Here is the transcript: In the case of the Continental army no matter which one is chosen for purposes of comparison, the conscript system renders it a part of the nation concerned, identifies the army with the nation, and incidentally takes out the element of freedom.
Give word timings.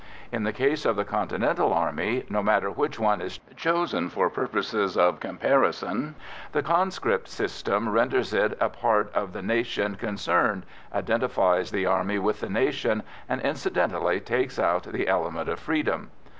In 0.31 0.41
the 0.45 0.51
case 0.51 0.83
of 0.83 0.95
the 0.95 1.05
Continental 1.05 1.71
army 1.71 2.25
no 2.27 2.41
matter 2.41 2.71
which 2.71 2.97
one 2.97 3.21
is 3.21 3.39
chosen 3.55 4.09
for 4.09 4.31
purposes 4.31 4.97
of 4.97 5.19
comparison, 5.19 6.15
the 6.53 6.63
conscript 6.63 7.27
system 7.27 7.87
renders 7.87 8.33
it 8.33 8.57
a 8.59 8.67
part 8.67 9.13
of 9.13 9.31
the 9.31 9.43
nation 9.43 9.93
concerned, 9.93 10.65
identifies 10.91 11.69
the 11.69 11.85
army 11.85 12.17
with 12.17 12.39
the 12.39 12.49
nation, 12.49 13.03
and 13.29 13.41
incidentally 13.41 14.19
takes 14.19 14.57
out 14.57 14.85
the 14.85 15.07
element 15.07 15.47
of 15.47 15.59
freedom. 15.59 16.09